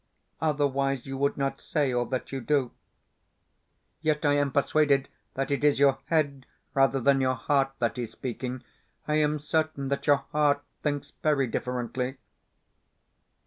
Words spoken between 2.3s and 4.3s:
you do. Yet